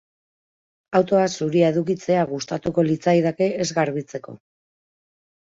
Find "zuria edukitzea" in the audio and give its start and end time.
1.33-2.23